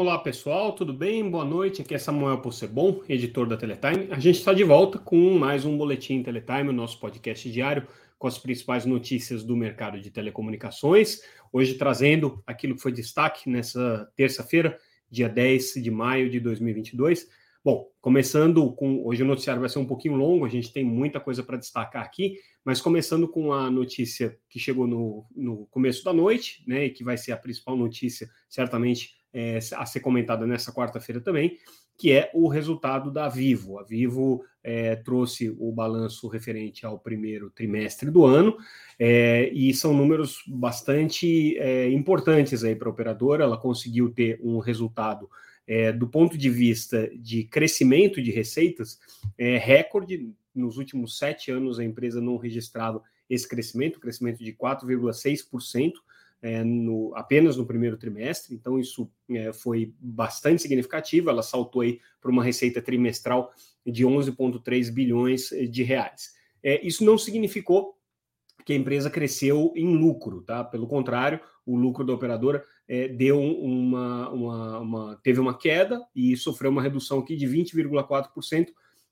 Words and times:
Olá 0.00 0.16
pessoal, 0.16 0.72
tudo 0.72 0.94
bem? 0.94 1.28
Boa 1.28 1.44
noite. 1.44 1.82
Aqui 1.82 1.94
é 1.94 1.98
Samuel 1.98 2.38
Possebon, 2.38 3.02
editor 3.06 3.46
da 3.46 3.54
Teletime. 3.54 4.08
A 4.10 4.18
gente 4.18 4.38
está 4.38 4.54
de 4.54 4.64
volta 4.64 4.98
com 4.98 5.36
mais 5.36 5.66
um 5.66 5.76
Boletim 5.76 6.22
Teletime, 6.22 6.70
o 6.70 6.72
nosso 6.72 6.98
podcast 6.98 7.52
diário 7.52 7.86
com 8.18 8.26
as 8.26 8.38
principais 8.38 8.86
notícias 8.86 9.44
do 9.44 9.54
mercado 9.54 10.00
de 10.00 10.10
telecomunicações. 10.10 11.20
Hoje 11.52 11.74
trazendo 11.74 12.42
aquilo 12.46 12.76
que 12.76 12.80
foi 12.80 12.92
destaque 12.92 13.50
nessa 13.50 14.10
terça-feira, 14.16 14.78
dia 15.10 15.28
10 15.28 15.74
de 15.74 15.90
maio 15.90 16.30
de 16.30 16.40
2022. 16.40 17.28
Bom, 17.62 17.86
começando 18.00 18.72
com. 18.72 19.06
Hoje 19.06 19.22
o 19.22 19.26
noticiário 19.26 19.60
vai 19.60 19.68
ser 19.68 19.80
um 19.80 19.86
pouquinho 19.86 20.16
longo, 20.16 20.46
a 20.46 20.48
gente 20.48 20.72
tem 20.72 20.82
muita 20.82 21.20
coisa 21.20 21.42
para 21.42 21.58
destacar 21.58 22.02
aqui, 22.02 22.38
mas 22.64 22.80
começando 22.80 23.28
com 23.28 23.52
a 23.52 23.70
notícia 23.70 24.34
que 24.48 24.58
chegou 24.58 24.86
no, 24.86 25.26
no 25.36 25.66
começo 25.66 26.02
da 26.02 26.12
noite, 26.14 26.64
né, 26.66 26.86
e 26.86 26.90
que 26.90 27.04
vai 27.04 27.18
ser 27.18 27.32
a 27.32 27.36
principal 27.36 27.76
notícia, 27.76 28.30
certamente, 28.48 29.19
é, 29.32 29.58
a 29.76 29.86
ser 29.86 30.00
comentada 30.00 30.46
nessa 30.46 30.72
quarta-feira 30.72 31.20
também, 31.20 31.56
que 31.96 32.12
é 32.12 32.30
o 32.32 32.48
resultado 32.48 33.10
da 33.10 33.28
Vivo. 33.28 33.78
A 33.78 33.82
Vivo 33.82 34.42
é, 34.64 34.96
trouxe 34.96 35.54
o 35.58 35.70
balanço 35.70 36.28
referente 36.28 36.86
ao 36.86 36.98
primeiro 36.98 37.50
trimestre 37.50 38.10
do 38.10 38.24
ano, 38.24 38.56
é, 38.98 39.50
e 39.52 39.72
são 39.74 39.92
números 39.92 40.42
bastante 40.46 41.58
é, 41.58 41.90
importantes 41.90 42.64
aí 42.64 42.74
para 42.74 42.88
a 42.88 42.92
operadora. 42.92 43.44
Ela 43.44 43.58
conseguiu 43.58 44.10
ter 44.10 44.40
um 44.42 44.58
resultado 44.58 45.28
é, 45.66 45.92
do 45.92 46.08
ponto 46.08 46.36
de 46.36 46.50
vista 46.50 47.08
de 47.16 47.44
crescimento 47.44 48.22
de 48.22 48.30
receitas, 48.30 48.98
é, 49.38 49.56
recorde. 49.58 50.32
Nos 50.52 50.78
últimos 50.78 51.16
sete 51.16 51.52
anos, 51.52 51.78
a 51.78 51.84
empresa 51.84 52.20
não 52.20 52.36
registrava 52.36 53.02
esse 53.28 53.48
crescimento, 53.48 54.00
crescimento 54.00 54.42
de 54.42 54.52
4,6%. 54.52 55.92
É, 56.42 56.64
no, 56.64 57.12
apenas 57.14 57.56
no 57.58 57.66
primeiro 57.66 57.98
trimestre, 57.98 58.54
então 58.54 58.78
isso 58.78 59.10
é, 59.30 59.52
foi 59.52 59.94
bastante 60.00 60.62
significativo. 60.62 61.28
Ela 61.28 61.42
saltou 61.42 61.82
aí 61.82 62.00
para 62.20 62.30
uma 62.30 62.42
receita 62.42 62.80
trimestral 62.80 63.52
de 63.86 64.06
11,3 64.06 64.90
bilhões 64.90 65.50
de 65.70 65.82
reais. 65.82 66.34
É, 66.62 66.86
isso 66.86 67.04
não 67.04 67.18
significou 67.18 67.98
que 68.64 68.72
a 68.72 68.76
empresa 68.76 69.10
cresceu 69.10 69.72
em 69.74 69.96
lucro, 69.96 70.42
tá? 70.42 70.62
Pelo 70.62 70.86
contrário, 70.86 71.40
o 71.64 71.76
lucro 71.76 72.04
da 72.04 72.12
operadora 72.12 72.64
é, 72.86 73.08
deu 73.08 73.40
uma, 73.40 74.28
uma, 74.30 74.78
uma, 74.80 75.16
teve 75.22 75.40
uma 75.40 75.56
queda 75.56 76.00
e 76.14 76.36
sofreu 76.36 76.70
uma 76.70 76.82
redução 76.82 77.20
aqui 77.20 77.36
de 77.36 77.46
20,4% 77.46 78.68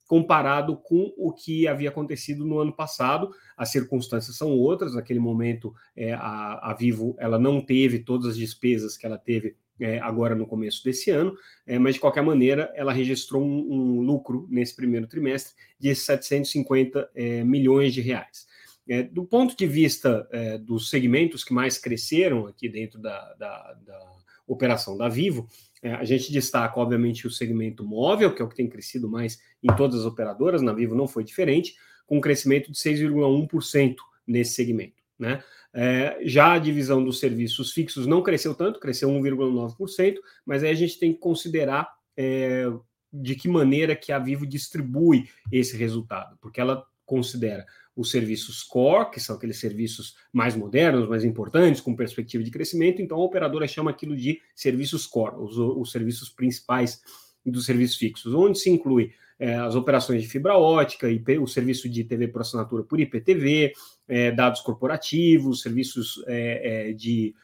comparado 0.08 0.74
com 0.74 1.12
o 1.18 1.30
que 1.30 1.68
havia 1.68 1.90
acontecido 1.90 2.44
no 2.46 2.58
ano 2.58 2.72
passado. 2.72 3.30
As 3.54 3.70
circunstâncias 3.70 4.34
são 4.36 4.50
outras. 4.52 4.94
Naquele 4.94 5.20
momento, 5.20 5.74
é, 5.94 6.14
a, 6.14 6.70
a, 6.70 6.74
Vivo 6.74 7.14
ela 7.18 7.38
não 7.38 7.60
teve 7.60 7.98
todas 7.98 8.30
as 8.30 8.36
despesas 8.36 8.96
que 8.96 9.04
ela 9.04 9.18
teve 9.18 9.54
é, 9.78 9.98
agora 9.98 10.34
no 10.34 10.46
começo 10.46 10.82
desse 10.82 11.10
ano, 11.10 11.36
é, 11.66 11.78
mas 11.78 11.94
de 11.94 12.00
qualquer 12.00 12.22
maneira, 12.22 12.72
ela 12.74 12.92
registrou 12.92 13.44
um, 13.44 13.72
um 13.72 14.00
lucro 14.00 14.48
nesse 14.50 14.74
primeiro 14.74 15.06
trimestre 15.06 15.54
de 15.78 15.94
750 15.94 17.10
é, 17.14 17.44
milhões 17.44 17.92
de 17.92 18.00
reais. 18.00 18.48
É, 18.88 19.02
do 19.02 19.26
ponto 19.26 19.54
de 19.54 19.66
vista 19.66 20.26
é, 20.32 20.56
dos 20.56 20.88
segmentos 20.88 21.44
que 21.44 21.52
mais 21.52 21.76
cresceram 21.76 22.46
aqui 22.46 22.66
dentro 22.66 22.98
da, 22.98 23.34
da, 23.34 23.74
da 23.84 24.12
operação 24.46 24.96
da 24.96 25.08
Vivo, 25.08 25.46
é, 25.82 25.92
a 25.92 26.04
gente 26.04 26.32
destaca, 26.32 26.78
obviamente, 26.78 27.26
o 27.26 27.30
segmento 27.30 27.84
móvel, 27.84 28.34
que 28.34 28.42
é 28.42 28.44
o 28.44 28.48
que 28.48 28.56
tem 28.56 28.68
crescido 28.68 29.08
mais 29.08 29.40
em 29.62 29.74
todas 29.76 30.00
as 30.00 30.06
operadoras, 30.06 30.62
na 30.62 30.72
Vivo 30.72 30.94
não 30.94 31.06
foi 31.06 31.24
diferente, 31.24 31.74
com 32.06 32.18
um 32.18 32.20
crescimento 32.20 32.72
de 32.72 32.78
6,1% 32.78 33.96
nesse 34.26 34.54
segmento. 34.54 34.96
Né? 35.18 35.42
É, 35.72 36.18
já 36.22 36.52
a 36.52 36.58
divisão 36.58 37.04
dos 37.04 37.18
serviços 37.18 37.72
fixos 37.72 38.06
não 38.06 38.22
cresceu 38.22 38.54
tanto, 38.54 38.80
cresceu 38.80 39.08
1,9%, 39.10 40.16
mas 40.44 40.62
aí 40.62 40.70
a 40.70 40.74
gente 40.74 40.98
tem 40.98 41.12
que 41.12 41.18
considerar 41.18 41.88
é, 42.16 42.64
de 43.12 43.34
que 43.34 43.48
maneira 43.48 43.94
que 43.94 44.12
a 44.12 44.18
Vivo 44.18 44.46
distribui 44.46 45.28
esse 45.52 45.76
resultado, 45.76 46.36
porque 46.40 46.60
ela 46.60 46.84
considera 47.04 47.64
os 47.98 48.12
serviços 48.12 48.62
core, 48.62 49.10
que 49.10 49.18
são 49.18 49.34
aqueles 49.34 49.58
serviços 49.58 50.14
mais 50.32 50.54
modernos, 50.54 51.08
mais 51.08 51.24
importantes, 51.24 51.80
com 51.80 51.96
perspectiva 51.96 52.44
de 52.44 52.50
crescimento, 52.52 53.02
então 53.02 53.18
a 53.18 53.24
operadora 53.24 53.66
chama 53.66 53.90
aquilo 53.90 54.16
de 54.16 54.40
serviços 54.54 55.04
core, 55.04 55.34
os, 55.36 55.58
os 55.58 55.90
serviços 55.90 56.28
principais 56.28 57.02
dos 57.44 57.66
serviços 57.66 57.96
fixos, 57.96 58.32
onde 58.32 58.56
se 58.56 58.70
inclui 58.70 59.10
é, 59.36 59.56
as 59.56 59.74
operações 59.74 60.22
de 60.22 60.28
fibra 60.28 60.56
ótica, 60.56 61.10
IP, 61.10 61.40
o 61.40 61.48
serviço 61.48 61.88
de 61.88 62.04
TV 62.04 62.28
por 62.28 62.42
assinatura 62.42 62.84
por 62.84 63.00
IPTV, 63.00 63.72
é, 64.06 64.30
dados 64.30 64.60
corporativos, 64.60 65.60
serviços 65.60 66.22
é, 66.28 66.92
de, 66.92 67.34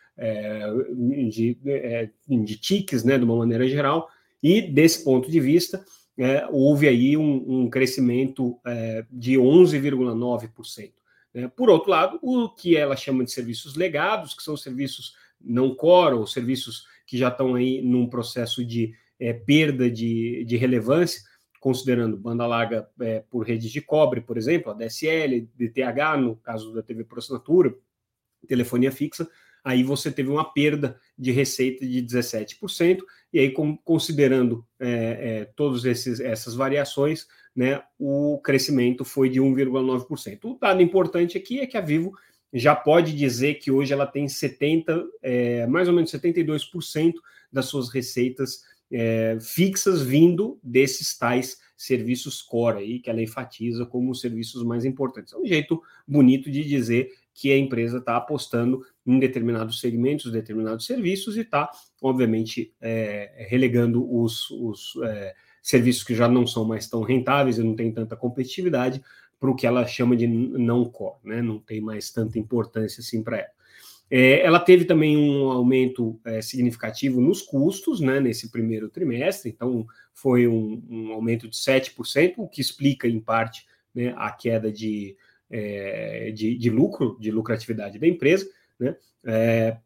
de, 1.29 1.59
de 2.29 2.57
TICs, 2.57 3.03
né, 3.03 3.19
de 3.19 3.25
uma 3.25 3.37
maneira 3.37 3.67
geral, 3.67 4.09
e 4.41 4.63
desse 4.63 5.03
ponto 5.03 5.29
de 5.29 5.41
vista, 5.41 5.85
é, 6.17 6.47
houve 6.51 6.89
aí 6.89 7.17
um, 7.17 7.63
um 7.63 7.71
crescimento 7.71 8.59
é, 8.67 9.05
de 9.11 9.35
11,9%. 9.35 10.93
Né? 11.33 11.49
Por 11.49 11.69
outro 11.69 11.91
lado, 11.91 12.19
o 12.23 12.49
que 12.49 12.77
ela 12.77 12.97
chama 12.97 13.25
de 13.25 13.33
serviços 13.33 13.75
legados, 13.75 14.35
que 14.35 14.43
são 14.43 14.57
serviços 14.57 15.15
não 15.41 15.75
core, 15.75 16.15
ou 16.15 16.27
serviços 16.27 16.87
que 17.07 17.19
já 17.19 17.29
estão 17.29 17.55
aí 17.55 17.83
num 17.83 18.09
processo 18.09 18.65
de 18.65 18.95
é, 19.19 19.33
perda 19.33 19.91
de, 19.91 20.45
de 20.45 20.57
relevância, 20.57 21.23
considerando 21.61 22.17
banda 22.17 22.47
larga 22.47 22.89
é, 23.01 23.21
por 23.21 23.47
redes 23.47 23.71
de 23.71 23.81
cobre, 23.81 24.21
por 24.21 24.37
exemplo, 24.37 24.71
a 24.71 24.75
DSL, 24.75 25.49
DTH, 25.57 26.17
no 26.21 26.37
caso 26.37 26.73
da 26.75 26.83
TV 26.83 27.05
por 27.05 27.19
assinatura, 27.19 27.75
telefonia 28.47 28.93
fixa, 28.93 29.29
aí 29.65 29.83
você 29.83 30.13
teve 30.13 30.29
uma 30.29 30.45
perda 30.45 31.01
de 31.19 31.33
receita 31.33 31.87
de 31.87 32.03
17%, 32.03 33.01
e 33.33 33.41
aí, 33.41 33.51
com, 33.51 33.77
considerando 33.79 34.65
é, 34.79 34.89
é, 34.89 35.45
todas 35.57 35.85
essas 36.21 36.55
variações, 36.55 37.27
né, 37.57 37.83
o 37.99 38.39
crescimento 38.45 39.05
foi 39.05 39.29
de 39.29 39.41
1,9%. 39.41 40.39
O 40.45 40.59
dado 40.61 40.83
importante 40.83 41.39
aqui 41.39 41.61
é 41.61 41.67
que 41.67 41.77
a 41.77 41.81
Vivo 41.81 42.13
já 42.53 42.77
pode 42.77 43.13
dizer 43.13 43.55
que 43.55 43.71
hoje 43.71 43.93
ela 43.93 44.07
tem 44.07 44.29
70, 44.29 45.05
é, 45.23 45.67
mais 45.67 45.89
ou 45.89 45.95
menos 45.95 46.13
72% 46.13 47.15
das 47.51 47.67
suas 47.67 47.89
receitas 47.89 48.63
é, 48.93 49.37
fixas 49.41 50.03
vindo 50.03 50.59
desses 50.63 51.19
tais 51.19 51.59
serviços 51.77 52.41
core 52.41 52.79
aí, 52.79 52.99
que 53.01 53.11
ela 53.11 53.23
enfatiza 53.23 53.85
como 53.85 54.13
os 54.13 54.21
serviços 54.21 54.63
mais 54.63 54.85
importantes. 54.85 55.33
É 55.33 55.37
um 55.37 55.45
jeito 55.45 55.83
bonito 56.07 56.51
de 56.51 56.63
dizer 56.63 57.11
que 57.35 57.51
a 57.51 57.59
empresa 57.59 57.99
está 57.99 58.17
apostando 58.17 58.87
em 59.07 59.19
determinados 59.19 59.81
segmentos, 59.81 60.33
determinados 60.33 60.87
serviços 60.87 61.37
e 61.37 61.41
está, 61.41 61.71
obviamente, 62.01 62.73
é, 62.81 63.47
relegando 63.49 64.07
os, 64.11 64.51
os 64.51 64.95
é, 65.05 65.35
serviços 65.63 66.05
que 66.05 66.15
já 66.15 66.29
não 66.29 66.47
são 66.47 66.65
mais 66.65 66.89
tão 66.89 67.03
rentáveis 67.03 67.59
e 67.59 67.63
não 67.63 67.75
tem 67.75 67.93
tanta 67.93 68.17
competitividade 68.17 69.03
para 69.39 69.51
o 69.51 69.55
que 69.55 69.67
ela 69.67 69.87
chama 69.87 70.17
de 70.17 70.27
não 70.27 70.85
core, 70.85 71.19
né? 71.25 71.43
não 71.43 71.59
tem 71.59 71.81
mais 71.81 72.11
tanta 72.11 72.39
importância 72.39 73.01
assim 73.01 73.23
para 73.23 73.39
ela. 73.39 73.55
É, 74.11 74.41
ela 74.41 74.61
teve 74.61 74.85
também 74.85 75.17
um 75.17 75.51
aumento 75.51 76.21
é, 76.25 76.43
significativo 76.43 77.21
nos 77.21 77.43
custos 77.43 78.01
né, 78.01 78.21
nesse 78.21 78.51
primeiro 78.51 78.89
trimestre, 78.89 79.51
então 79.51 79.87
foi 80.13 80.47
um, 80.47 80.83
um 80.89 81.13
aumento 81.13 81.49
de 81.49 81.57
7%, 81.57 82.35
o 82.37 82.49
que 82.49 82.61
explica, 82.61 83.09
em 83.09 83.19
parte, 83.19 83.67
né, 83.95 84.15
a 84.17 84.31
queda 84.31 84.71
de, 84.71 85.17
é, 85.51 86.31
de, 86.33 86.57
de, 86.57 86.71
lucro, 86.71 87.17
de 87.19 87.31
lucratividade 87.31 87.99
da 87.99 88.07
empresa. 88.07 88.47
Né? 88.79 88.97
É, 89.25 89.77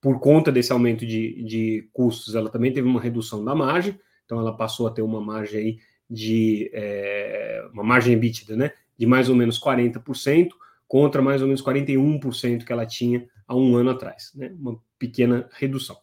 por 0.00 0.20
conta 0.20 0.52
desse 0.52 0.72
aumento 0.72 1.06
de, 1.06 1.42
de 1.42 1.88
custos, 1.92 2.34
ela 2.34 2.50
também 2.50 2.72
teve 2.72 2.86
uma 2.86 3.00
redução 3.00 3.44
da 3.44 3.54
margem, 3.54 3.98
então 4.24 4.38
ela 4.38 4.56
passou 4.56 4.86
a 4.86 4.90
ter 4.90 5.02
uma 5.02 5.20
margem 5.20 5.60
aí 5.60 5.78
de 6.08 6.70
é, 6.72 7.66
uma 7.72 7.82
margem 7.82 8.14
EBITDA, 8.14 8.56
né, 8.56 8.72
de 8.96 9.06
mais 9.06 9.28
ou 9.28 9.34
menos 9.34 9.60
40%, 9.60 10.48
contra 10.86 11.20
mais 11.20 11.42
ou 11.42 11.48
menos 11.48 11.62
41% 11.62 12.64
que 12.64 12.72
ela 12.72 12.86
tinha 12.86 13.28
há 13.46 13.54
um 13.54 13.76
ano 13.76 13.90
atrás, 13.90 14.32
né, 14.34 14.54
uma 14.58 14.80
pequena 14.98 15.48
redução. 15.52 15.96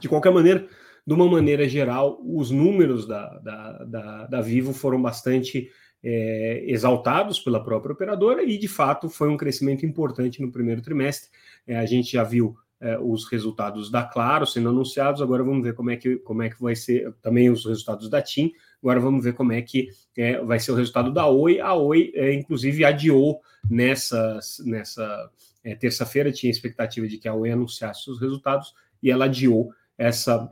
De 0.00 0.08
qualquer 0.08 0.32
maneira, 0.32 0.66
de 1.06 1.14
uma 1.14 1.28
maneira 1.28 1.68
geral, 1.68 2.20
os 2.24 2.50
números 2.50 3.06
da, 3.06 3.38
da, 3.38 3.84
da, 3.84 4.26
da 4.26 4.40
Vivo 4.40 4.72
foram 4.72 5.00
bastante 5.00 5.70
é, 6.02 6.64
exaltados 6.66 7.38
pela 7.38 7.62
própria 7.62 7.92
operadora 7.92 8.42
e, 8.42 8.56
de 8.58 8.68
fato, 8.68 9.08
foi 9.08 9.28
um 9.28 9.36
crescimento 9.36 9.84
importante 9.84 10.40
no 10.40 10.50
primeiro 10.50 10.80
trimestre. 10.80 11.30
É, 11.66 11.78
a 11.78 11.86
gente 11.86 12.12
já 12.12 12.22
viu 12.22 12.56
é, 12.80 12.98
os 12.98 13.26
resultados 13.26 13.90
da 13.90 14.02
Claro 14.02 14.46
sendo 14.46 14.70
anunciados, 14.70 15.20
agora 15.20 15.44
vamos 15.44 15.62
ver 15.62 15.74
como 15.74 15.90
é 15.90 15.96
que, 15.96 16.16
como 16.16 16.42
é 16.42 16.48
que 16.48 16.60
vai 16.60 16.74
ser 16.74 17.12
também 17.20 17.50
os 17.50 17.66
resultados 17.66 18.08
da 18.08 18.22
TIM, 18.22 18.52
agora 18.82 18.98
vamos 18.98 19.22
ver 19.22 19.34
como 19.34 19.52
é 19.52 19.60
que 19.60 19.88
é, 20.16 20.42
vai 20.42 20.58
ser 20.58 20.72
o 20.72 20.74
resultado 20.74 21.12
da 21.12 21.26
Oi. 21.26 21.60
A 21.60 21.74
Oi, 21.74 22.10
é, 22.14 22.32
inclusive, 22.32 22.84
adiou 22.84 23.40
nessa, 23.68 24.40
nessa 24.64 25.30
é, 25.62 25.74
terça-feira, 25.74 26.32
tinha 26.32 26.50
expectativa 26.50 27.06
de 27.06 27.18
que 27.18 27.28
a 27.28 27.34
Oi 27.34 27.50
anunciasse 27.50 28.10
os 28.10 28.18
resultados 28.18 28.74
e 29.02 29.10
ela 29.10 29.26
adiou 29.26 29.70
essa 29.98 30.50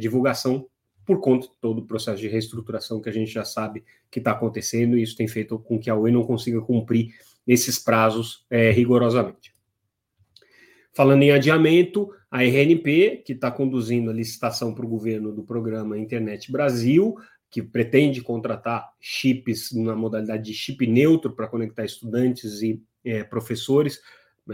divulgação 0.00 0.68
por 1.08 1.20
conta 1.20 1.46
de 1.46 1.54
todo 1.58 1.78
o 1.78 1.86
processo 1.86 2.20
de 2.20 2.28
reestruturação 2.28 3.00
que 3.00 3.08
a 3.08 3.12
gente 3.12 3.32
já 3.32 3.42
sabe 3.42 3.82
que 4.10 4.18
está 4.18 4.32
acontecendo, 4.32 4.98
e 4.98 5.02
isso 5.02 5.16
tem 5.16 5.26
feito 5.26 5.58
com 5.58 5.78
que 5.78 5.88
a 5.88 5.94
Oi 5.94 6.10
não 6.10 6.22
consiga 6.22 6.60
cumprir 6.60 7.14
esses 7.46 7.78
prazos 7.78 8.44
é, 8.50 8.70
rigorosamente. 8.70 9.54
Falando 10.92 11.22
em 11.22 11.30
adiamento, 11.30 12.10
a 12.30 12.42
RNP, 12.42 13.22
que 13.24 13.32
está 13.32 13.50
conduzindo 13.50 14.10
a 14.10 14.12
licitação 14.12 14.74
para 14.74 14.84
o 14.84 14.88
governo 14.88 15.32
do 15.32 15.42
programa 15.42 15.96
Internet 15.96 16.52
Brasil, 16.52 17.16
que 17.50 17.62
pretende 17.62 18.20
contratar 18.20 18.86
chips 19.00 19.72
na 19.72 19.96
modalidade 19.96 20.44
de 20.44 20.52
chip 20.52 20.86
neutro 20.86 21.32
para 21.32 21.48
conectar 21.48 21.86
estudantes 21.86 22.60
e 22.60 22.82
é, 23.02 23.24
professores, 23.24 23.98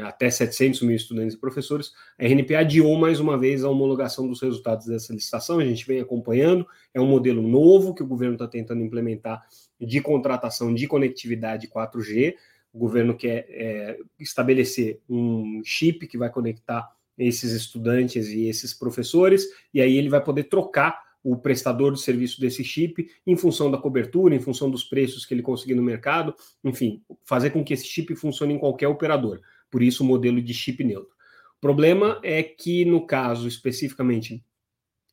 até 0.02 0.30
700 0.30 0.82
mil 0.82 0.96
estudantes 0.96 1.34
e 1.34 1.38
professores, 1.38 1.92
a 2.18 2.24
RNP 2.24 2.54
adiou 2.54 2.96
mais 2.96 3.20
uma 3.20 3.38
vez 3.38 3.64
a 3.64 3.70
homologação 3.70 4.26
dos 4.26 4.40
resultados 4.40 4.86
dessa 4.86 5.12
licitação, 5.12 5.58
a 5.58 5.64
gente 5.64 5.86
vem 5.86 6.00
acompanhando, 6.00 6.66
é 6.92 7.00
um 7.00 7.06
modelo 7.06 7.42
novo 7.42 7.94
que 7.94 8.02
o 8.02 8.06
governo 8.06 8.34
está 8.34 8.48
tentando 8.48 8.82
implementar 8.82 9.44
de 9.80 10.00
contratação 10.00 10.74
de 10.74 10.86
conectividade 10.86 11.68
4G, 11.68 12.34
o 12.72 12.78
governo 12.78 13.16
quer 13.16 13.46
é, 13.48 13.98
estabelecer 14.18 15.00
um 15.08 15.62
chip 15.64 16.06
que 16.08 16.18
vai 16.18 16.28
conectar 16.28 16.90
esses 17.16 17.52
estudantes 17.52 18.28
e 18.28 18.48
esses 18.48 18.74
professores, 18.74 19.46
e 19.72 19.80
aí 19.80 19.96
ele 19.96 20.08
vai 20.08 20.22
poder 20.22 20.44
trocar 20.44 21.04
o 21.24 21.36
prestador 21.36 21.90
do 21.90 21.96
serviço 21.96 22.38
desse 22.38 22.62
chip 22.62 23.08
em 23.26 23.34
função 23.34 23.70
da 23.70 23.78
cobertura, 23.78 24.34
em 24.34 24.40
função 24.40 24.70
dos 24.70 24.84
preços 24.84 25.24
que 25.24 25.32
ele 25.32 25.42
conseguir 25.42 25.74
no 25.74 25.82
mercado, 25.82 26.34
enfim, 26.62 27.02
fazer 27.24 27.50
com 27.50 27.64
que 27.64 27.72
esse 27.72 27.86
chip 27.86 28.14
funcione 28.14 28.52
em 28.52 28.58
qualquer 28.58 28.88
operador. 28.88 29.40
Por 29.74 29.82
isso 29.82 30.04
o 30.04 30.06
modelo 30.06 30.40
de 30.40 30.54
chip 30.54 30.84
neutro. 30.84 31.10
O 31.58 31.60
problema 31.60 32.20
é 32.22 32.44
que, 32.44 32.84
no 32.84 33.04
caso 33.04 33.48
especificamente 33.48 34.40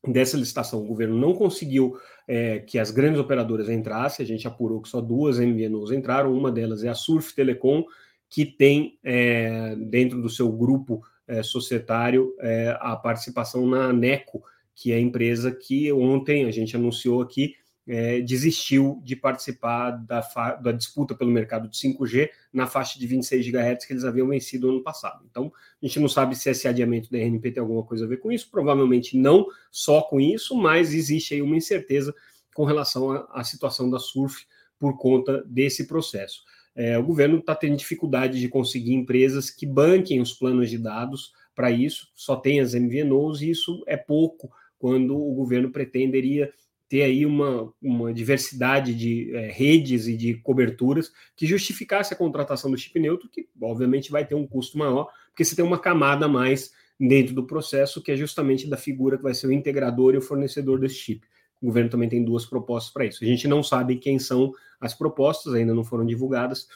dessa 0.08 0.38
licitação, 0.38 0.84
o 0.84 0.86
governo 0.86 1.18
não 1.18 1.34
conseguiu 1.34 1.98
é, 2.28 2.60
que 2.60 2.78
as 2.78 2.92
grandes 2.92 3.20
operadoras 3.20 3.70
entrassem, 3.70 4.24
a 4.24 4.28
gente 4.28 4.48
apurou 4.48 4.80
que 4.80 4.88
só 4.88 5.02
duas 5.02 5.40
MVNOs 5.40 5.92
entraram, 5.92 6.32
uma 6.32 6.52
delas 6.52 6.84
é 6.84 6.90
a 6.90 6.94
Surf 6.94 7.34
Telecom, 7.34 7.84
que 8.30 8.46
tem 8.46 9.00
é, 9.04 9.76
dentro 9.78 10.22
do 10.22 10.30
seu 10.30 10.52
grupo 10.52 11.02
é, 11.28 11.42
societário 11.42 12.32
é, 12.40 12.78
a 12.82 12.96
participação 12.96 13.66
na 13.66 13.92
Neco, 13.92 14.44
que 14.76 14.92
é 14.92 14.98
a 14.98 15.02
empresa 15.02 15.52
que 15.52 15.92
ontem 15.92 16.46
a 16.46 16.52
gente 16.52 16.76
anunciou 16.76 17.20
aqui 17.20 17.56
é, 17.88 18.22
desistiu 18.22 19.02
de 19.04 19.16
participar 19.16 19.92
da, 19.92 20.22
da, 20.62 20.72
disputa 20.72 21.16
pelo 21.16 21.32
mercado 21.32 21.68
de 21.68 21.78
5G 21.78 22.30
na 22.54 22.68
faixa 22.68 23.00
de 23.00 23.08
26 23.08 23.46
GHz 23.48 23.86
que 23.86 23.94
eles 23.94 24.06
haviam 24.06 24.28
vencido 24.28 24.70
ano 24.70 24.84
passado. 24.84 25.26
Então, 25.30 25.52
a 25.82 25.86
gente 25.86 26.00
não 26.00 26.08
sabe 26.08 26.36
se 26.36 26.50
esse 26.50 26.68
adiamento 26.68 27.12
da 27.12 27.18
RNP 27.18 27.52
tem 27.52 27.62
alguma 27.62 27.84
coisa 27.84 28.06
a 28.06 28.08
ver 28.08 28.18
com 28.18 28.32
isso, 28.32 28.50
provavelmente 28.52 29.18
não 29.18 29.48
só 29.72 30.02
com 30.02 30.20
isso, 30.20 30.56
mas 30.56 30.94
existe 30.94 31.34
aí 31.34 31.42
uma 31.42 31.58
incerteza 31.58 32.14
com 32.54 32.66
relação 32.66 33.12
à, 33.32 33.44
situação 33.44 33.90
da 33.90 34.00
SURF 34.00 34.46
por 34.78 34.98
conta 34.98 35.44
desse 35.46 35.88
processo. 35.88 36.44
É, 36.76 36.98
o 36.98 37.04
governo 37.04 37.40
está 37.40 37.56
tendo 37.56 37.76
dificuldade 37.76 38.40
de 38.40 38.48
conseguir 38.48 38.94
empresas 38.94 39.50
que 39.50 39.66
banquem 39.66 40.22
os 40.22 40.34
planos 40.34 40.70
de 40.70 40.78
dados 40.78 41.34
para 41.54 41.70
isso, 41.70 42.08
só 42.16 42.36
tem 42.36 42.60
as 42.60 42.74
MVNOs 42.74 43.42
e 43.42 43.50
isso 43.50 43.84
é 43.86 43.98
pouco 43.98 44.50
quando 44.80 45.16
o 45.16 45.34
governo 45.34 45.70
pretenderia 45.70 46.52
ter 46.92 47.04
aí 47.04 47.26
uma, 47.26 47.74
uma 47.82 48.14
diversidade 48.14 48.94
de 48.94 49.34
é, 49.34 49.50
redes 49.50 50.08
e 50.08 50.18
de 50.18 50.34
coberturas 50.34 51.10
que 51.38 51.48
justificasse 51.48 52.14
a 52.14 52.18
contratação 52.18 52.70
do 52.70 52.78
chip 52.78 53.00
neutro, 53.00 53.30
que 53.30 53.48
obviamente 53.62 54.12
vai 54.12 54.28
ter 54.28 54.36
um 54.36 54.46
custo 54.46 54.78
maior, 54.78 55.08
porque 55.30 55.46
você 55.46 55.56
tem 55.56 55.64
uma 55.64 55.80
camada 55.80 56.26
a 56.26 56.28
mais 56.28 56.74
dentro 57.00 57.34
do 57.34 57.48
processo, 57.48 58.04
que 58.04 58.12
é 58.12 58.18
justamente 58.18 58.68
da 58.68 58.76
figura 58.76 59.16
que 59.16 59.24
vai 59.24 59.34
ser 59.34 59.48
o 59.48 59.54
integrador 59.54 60.14
e 60.14 60.18
o 60.18 60.22
fornecedor 60.22 60.82
desse 60.82 60.96
chip. 60.96 61.26
O 61.62 61.68
governo 61.68 61.90
também 61.90 62.10
tem 62.10 62.26
duas 62.26 62.46
propostas 62.46 62.92
para 62.92 63.06
isso. 63.06 63.24
A 63.24 63.28
gente 63.28 63.48
não 63.48 63.64
sabe 63.64 63.96
quem 63.96 64.20
são 64.20 64.52
as 64.78 64.94
propostas, 64.94 65.54
ainda 65.54 65.74
não 65.74 65.86
foram 65.86 66.06
divulgadas, 66.06 66.68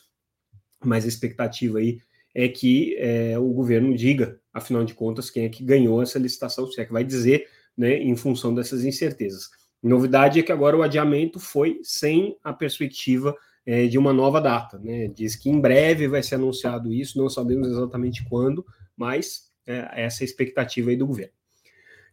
mas 0.82 1.04
a 1.04 1.10
expectativa 1.10 1.80
aí 1.80 2.00
é 2.34 2.48
que 2.48 2.96
é, 3.00 3.38
o 3.38 3.50
governo 3.50 3.94
diga, 3.94 4.40
afinal 4.54 4.86
de 4.86 4.94
contas, 4.94 5.30
quem 5.30 5.44
é 5.44 5.50
que 5.50 5.62
ganhou 5.62 6.02
essa 6.02 6.18
licitação, 6.18 6.72
se 6.72 6.80
é 6.80 6.86
que 6.86 6.94
vai 6.94 7.04
dizer, 7.04 7.50
né, 7.78 7.98
em 7.98 8.16
função 8.16 8.56
dessas 8.56 8.86
incertezas. 8.86 9.50
Novidade 9.88 10.40
é 10.40 10.44
que 10.44 10.52
agora 10.52 10.76
o 10.76 10.82
adiamento 10.82 11.40
foi 11.40 11.80
sem 11.84 12.38
a 12.44 12.52
perspectiva 12.52 13.36
é, 13.66 13.86
de 13.88 13.98
uma 13.98 14.12
nova 14.12 14.42
data. 14.42 14.80
Né? 14.80 15.08
Diz 15.08 15.36
que 15.36 15.50
em 15.50 15.60
breve 15.60 16.08
vai 16.08 16.24
ser 16.24 16.36
anunciado 16.36 16.94
isso, 16.94 17.18
não 17.18 17.30
sabemos 17.30 17.68
exatamente 17.68 18.24
quando, 18.28 18.66
mas 18.98 19.52
é, 19.66 20.06
essa 20.06 20.24
é 20.24 20.24
a 20.24 20.26
expectativa 20.26 20.90
aí 20.90 20.96
do 20.96 21.06
governo. 21.08 21.34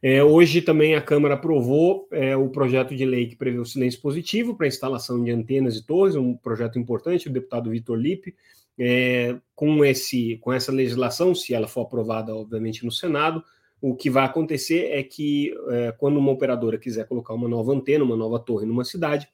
É, 0.02 0.22
hoje 0.22 0.60
também 0.60 0.96
a 0.96 1.00
Câmara 1.00 1.34
aprovou 1.34 2.08
é, 2.10 2.36
o 2.36 2.48
projeto 2.48 2.94
de 2.94 3.04
lei 3.04 3.26
que 3.28 3.36
prevê 3.36 3.58
o 3.58 3.64
silêncio 3.64 4.00
positivo 4.00 4.56
para 4.56 4.66
instalação 4.66 5.22
de 5.22 5.30
antenas 5.30 5.76
e 5.76 5.86
torres, 5.86 6.16
um 6.16 6.36
projeto 6.36 6.78
importante, 6.78 7.28
o 7.28 7.32
deputado 7.32 7.70
Vitor 7.70 7.96
Lippe, 7.96 8.34
é, 8.76 9.36
com, 9.54 9.84
esse, 9.84 10.38
com 10.38 10.52
essa 10.52 10.72
legislação, 10.72 11.34
se 11.34 11.54
ela 11.54 11.68
for 11.68 11.82
aprovada, 11.82 12.34
obviamente, 12.34 12.84
no 12.84 12.90
Senado, 12.90 13.44
o 13.82 13.96
que 13.96 14.08
vai 14.08 14.24
acontecer 14.24 14.92
é 14.92 15.02
que 15.02 15.52
é, 15.70 15.90
quando 15.98 16.16
uma 16.16 16.30
operadora 16.30 16.78
quiser 16.78 17.04
colocar 17.04 17.34
uma 17.34 17.48
nova 17.48 17.72
antena, 17.72 18.04
uma 18.04 18.16
nova 18.16 18.38
torre 18.38 18.64
numa 18.64 18.84
cidade, 18.84 19.28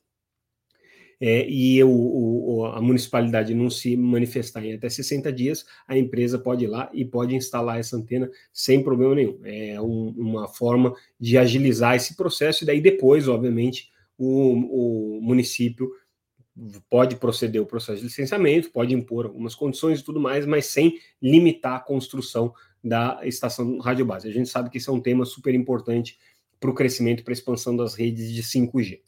é, 1.20 1.46
e 1.46 1.82
o, 1.84 1.90
o, 1.90 2.64
a 2.64 2.80
municipalidade 2.80 3.52
não 3.52 3.68
se 3.68 3.94
manifestar 3.94 4.64
em 4.64 4.72
até 4.72 4.88
60 4.88 5.30
dias, 5.32 5.66
a 5.86 5.98
empresa 5.98 6.38
pode 6.38 6.64
ir 6.64 6.68
lá 6.68 6.88
e 6.94 7.04
pode 7.04 7.34
instalar 7.34 7.78
essa 7.78 7.96
antena 7.96 8.30
sem 8.50 8.82
problema 8.82 9.16
nenhum. 9.16 9.38
É 9.44 9.78
um, 9.82 10.14
uma 10.16 10.48
forma 10.48 10.94
de 11.20 11.36
agilizar 11.36 11.94
esse 11.94 12.16
processo, 12.16 12.64
e 12.64 12.66
daí 12.66 12.80
depois, 12.80 13.28
obviamente, 13.28 13.90
o, 14.16 15.18
o 15.18 15.20
município 15.20 15.90
pode 16.88 17.16
proceder 17.16 17.60
o 17.60 17.66
processo 17.66 17.98
de 17.98 18.06
licenciamento, 18.06 18.70
pode 18.70 18.94
impor 18.94 19.26
algumas 19.26 19.54
condições 19.54 20.00
e 20.00 20.04
tudo 20.04 20.18
mais, 20.18 20.46
mas 20.46 20.66
sem 20.66 20.98
limitar 21.20 21.76
a 21.76 21.80
construção 21.80 22.52
da 22.82 23.20
estação 23.24 23.78
rádio 23.78 24.06
base. 24.06 24.28
A 24.28 24.32
gente 24.32 24.48
sabe 24.48 24.70
que 24.70 24.78
isso 24.78 24.90
é 24.90 24.94
um 24.94 25.00
tema 25.00 25.24
super 25.24 25.54
importante 25.54 26.18
para 26.60 26.70
o 26.70 26.74
crescimento, 26.74 27.22
para 27.22 27.32
a 27.32 27.34
expansão 27.34 27.76
das 27.76 27.94
redes 27.94 28.32
de 28.32 28.42
5G. 28.42 29.00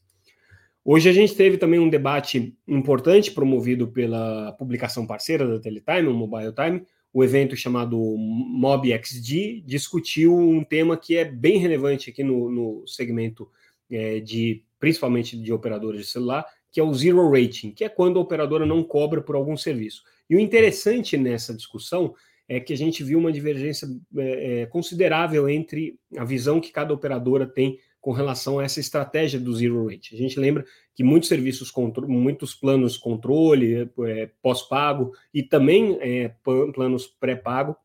Hoje 0.85 1.09
a 1.09 1.13
gente 1.13 1.35
teve 1.35 1.59
também 1.59 1.79
um 1.79 1.91
debate 1.91 2.57
importante 2.67 3.31
promovido 3.31 3.89
pela 3.89 4.53
publicação 4.53 5.07
parceira 5.07 5.47
da 5.47 5.61
Teletime, 5.61 6.09
o 6.09 6.15
Mobile 6.15 6.55
Time, 6.55 6.83
o 7.13 7.25
evento 7.25 7.57
chamado 7.57 7.99
MobXD 7.99 9.63
discutiu 9.67 10.37
um 10.37 10.65
tema 10.65 10.97
que 10.97 11.17
é 11.17 11.25
bem 11.25 11.59
relevante 11.59 12.11
aqui 12.11 12.23
no, 12.23 12.51
no 12.51 12.87
segmento 12.87 13.51
é, 13.91 14.21
de 14.21 14.63
principalmente 14.79 15.37
de 15.37 15.53
operadores 15.53 16.03
de 16.03 16.07
celular, 16.07 16.47
que 16.71 16.81
é 16.81 16.83
o 16.83 16.95
zero 16.95 17.29
rating, 17.31 17.73
que 17.73 17.85
é 17.85 17.89
quando 17.89 18.19
a 18.19 18.23
operadora 18.23 18.65
não 18.65 18.83
cobra 18.83 19.21
por 19.21 19.35
algum 19.35 19.57
serviço. 19.57 20.03
E 20.29 20.37
o 20.37 20.41
interessante 20.41 21.17
nessa 21.17 21.53
discussão 21.53 22.15
é 22.51 22.59
que 22.59 22.73
a 22.73 22.77
gente 22.77 23.05
viu 23.05 23.17
uma 23.17 23.31
divergência 23.31 23.87
é, 24.17 24.63
é, 24.63 24.67
considerável 24.67 25.49
entre 25.49 25.97
a 26.17 26.25
visão 26.25 26.61
que 26.61 26.73
cada 26.73 26.93
operadora 26.93 27.47
tem 27.47 27.79
com 28.01 28.11
relação 28.11 28.59
a 28.59 28.65
essa 28.65 28.81
estratégia 28.81 29.39
do 29.39 29.55
zero 29.55 29.87
rate. 29.87 30.17
A 30.17 30.19
gente 30.19 30.41
lembra 30.41 30.65
que 30.93 31.05
muitos 31.05 31.29
serviços, 31.29 31.73
muitos 32.09 32.53
planos 32.53 32.97
controle, 32.97 33.89
é, 34.05 34.31
pós-pago 34.43 35.13
e 35.33 35.45
também 35.45 35.97
é, 36.01 36.35
planos 36.75 37.07
pré-pago 37.07 37.77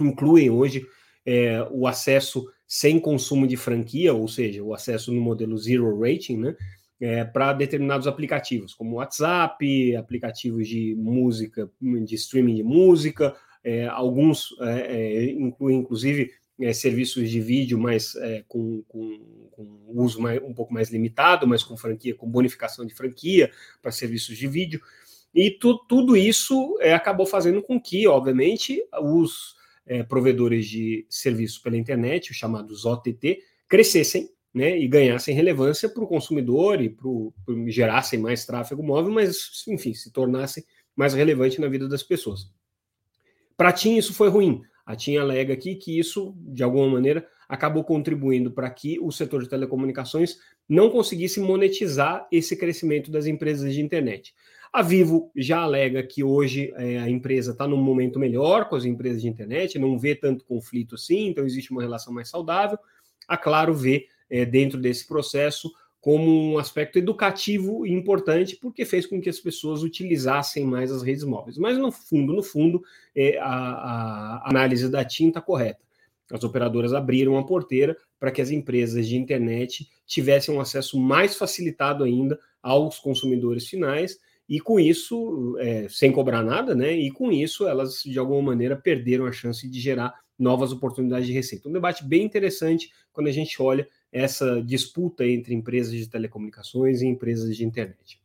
incluem 0.00 0.50
hoje 0.50 0.86
é, 1.26 1.66
o 1.72 1.84
acesso 1.88 2.48
sem 2.68 3.00
consumo 3.00 3.44
de 3.44 3.56
franquia, 3.56 4.14
ou 4.14 4.28
seja, 4.28 4.62
o 4.62 4.72
acesso 4.72 5.12
no 5.12 5.20
modelo 5.20 5.58
zero 5.58 5.98
rating, 5.98 6.36
né? 6.36 6.56
É, 7.02 7.24
para 7.24 7.54
determinados 7.54 8.06
aplicativos, 8.06 8.74
como 8.74 8.96
WhatsApp, 8.96 9.96
aplicativos 9.96 10.68
de 10.68 10.94
música, 10.96 11.68
de 11.80 12.14
streaming 12.14 12.56
de 12.56 12.62
música, 12.62 13.34
é, 13.62 13.86
alguns 13.86 14.54
é, 14.60 14.96
é, 14.96 15.24
incluem, 15.32 15.78
inclusive, 15.78 16.30
é, 16.60 16.72
serviços 16.72 17.30
de 17.30 17.40
vídeo, 17.40 17.78
mas 17.78 18.14
é, 18.16 18.44
com, 18.46 18.82
com, 18.88 19.48
com, 19.50 19.84
uso 19.88 20.20
mais, 20.20 20.42
um 20.42 20.52
pouco 20.52 20.72
mais 20.72 20.90
limitado, 20.90 21.46
mas 21.46 21.62
com 21.62 21.76
franquia, 21.76 22.14
com 22.14 22.28
bonificação 22.28 22.86
de 22.86 22.94
franquia 22.94 23.50
para 23.80 23.92
serviços 23.92 24.36
de 24.36 24.46
vídeo. 24.46 24.80
E 25.34 25.50
tu, 25.50 25.78
tudo 25.86 26.16
isso 26.16 26.76
acabou 26.92 27.24
fazendo 27.24 27.62
com 27.62 27.80
que, 27.80 28.06
obviamente, 28.06 28.82
os 29.00 29.54
provedores 30.08 30.66
de 30.66 31.06
serviços 31.08 31.58
pela 31.58 31.76
internet, 31.76 32.30
os 32.30 32.36
chamados 32.36 32.84
OTT, 32.84 33.38
crescessem 33.68 34.28
né, 34.52 34.76
e 34.76 34.88
ganhassem 34.88 35.34
relevância 35.34 35.88
para 35.88 36.02
o 36.02 36.08
consumidor 36.08 36.82
e 36.82 36.90
pro, 36.90 37.32
gerassem 37.68 38.18
mais 38.18 38.44
tráfego 38.44 38.82
móvel, 38.82 39.12
mas, 39.12 39.64
enfim, 39.68 39.94
se 39.94 40.12
tornassem 40.12 40.64
mais 40.96 41.14
relevante 41.14 41.60
na 41.60 41.68
vida 41.68 41.88
das 41.88 42.02
pessoas. 42.02 42.50
Para 43.60 43.68
a 43.68 43.72
TIM 43.74 43.98
isso 43.98 44.14
foi 44.14 44.30
ruim. 44.30 44.62
A 44.86 44.96
TIM 44.96 45.18
alega 45.18 45.52
aqui 45.52 45.74
que 45.74 45.98
isso, 45.98 46.34
de 46.38 46.62
alguma 46.62 46.88
maneira, 46.88 47.28
acabou 47.46 47.84
contribuindo 47.84 48.50
para 48.50 48.70
que 48.70 48.98
o 48.98 49.12
setor 49.12 49.42
de 49.42 49.50
telecomunicações 49.50 50.38
não 50.66 50.88
conseguisse 50.88 51.40
monetizar 51.40 52.26
esse 52.32 52.56
crescimento 52.56 53.10
das 53.10 53.26
empresas 53.26 53.74
de 53.74 53.82
internet. 53.82 54.34
A 54.72 54.80
Vivo 54.80 55.30
já 55.36 55.60
alega 55.60 56.02
que 56.02 56.24
hoje 56.24 56.72
é, 56.74 57.00
a 57.00 57.10
empresa 57.10 57.52
está 57.52 57.68
num 57.68 57.76
momento 57.76 58.18
melhor 58.18 58.66
com 58.66 58.76
as 58.76 58.86
empresas 58.86 59.20
de 59.20 59.28
internet, 59.28 59.78
não 59.78 59.98
vê 59.98 60.14
tanto 60.14 60.46
conflito 60.46 60.94
assim, 60.94 61.26
então 61.26 61.44
existe 61.44 61.70
uma 61.70 61.82
relação 61.82 62.14
mais 62.14 62.30
saudável. 62.30 62.78
A 63.28 63.36
Claro 63.36 63.74
vê 63.74 64.06
é, 64.30 64.46
dentro 64.46 64.80
desse 64.80 65.06
processo 65.06 65.70
como 66.00 66.52
um 66.52 66.58
aspecto 66.58 66.98
educativo 66.98 67.86
e 67.86 67.92
importante, 67.92 68.56
porque 68.56 68.84
fez 68.84 69.06
com 69.06 69.20
que 69.20 69.28
as 69.28 69.38
pessoas 69.38 69.82
utilizassem 69.82 70.64
mais 70.64 70.90
as 70.90 71.02
redes 71.02 71.24
móveis. 71.24 71.58
Mas 71.58 71.76
no 71.76 71.92
fundo, 71.92 72.32
no 72.32 72.42
fundo, 72.42 72.82
é, 73.14 73.38
a, 73.38 73.46
a 73.46 74.50
análise 74.50 74.88
da 74.88 75.02
está 75.02 75.40
correta. 75.40 75.80
As 76.32 76.42
operadoras 76.44 76.92
abriram 76.92 77.36
a 77.36 77.44
porteira 77.44 77.96
para 78.18 78.30
que 78.30 78.40
as 78.40 78.50
empresas 78.50 79.06
de 79.06 79.16
internet 79.16 79.88
tivessem 80.06 80.54
um 80.54 80.60
acesso 80.60 80.98
mais 80.98 81.36
facilitado 81.36 82.04
ainda 82.04 82.38
aos 82.62 82.98
consumidores 82.98 83.66
finais 83.66 84.18
e 84.48 84.58
com 84.58 84.80
isso, 84.80 85.56
é, 85.58 85.86
sem 85.88 86.10
cobrar 86.10 86.42
nada, 86.42 86.74
né? 86.74 86.92
E 86.92 87.10
com 87.10 87.30
isso, 87.30 87.68
elas 87.68 88.02
de 88.02 88.18
alguma 88.18 88.42
maneira 88.42 88.74
perderam 88.74 89.26
a 89.26 89.32
chance 89.32 89.68
de 89.68 89.80
gerar 89.80 90.12
novas 90.38 90.72
oportunidades 90.72 91.26
de 91.26 91.32
receita. 91.32 91.68
Um 91.68 91.72
debate 91.72 92.04
bem 92.04 92.24
interessante 92.24 92.90
quando 93.12 93.28
a 93.28 93.32
gente 93.32 93.60
olha 93.60 93.86
essa 94.12 94.62
disputa 94.62 95.26
entre 95.26 95.54
empresas 95.54 95.92
de 95.92 96.08
telecomunicações 96.08 97.00
e 97.00 97.06
empresas 97.06 97.56
de 97.56 97.64
internet. 97.64 98.20